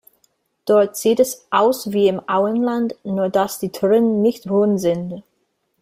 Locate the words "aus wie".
1.51-2.07